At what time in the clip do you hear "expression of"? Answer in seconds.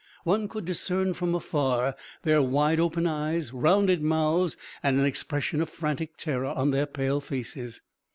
5.05-5.69